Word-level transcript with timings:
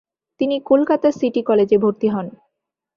তিনি 0.41 0.55
কলকাতা 0.61 1.07
সিটি 1.11 1.41
কলেজে 1.43 1.77
ভর্তি 1.77 2.07
হন। 2.09 2.27